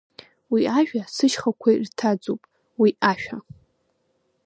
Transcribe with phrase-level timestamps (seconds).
[0.51, 2.41] Уи ажәа сышьхақәа ирҭаӡуп,
[2.81, 3.37] уи ашәа…